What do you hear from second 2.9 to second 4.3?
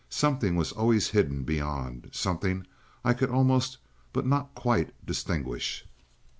I could almost, but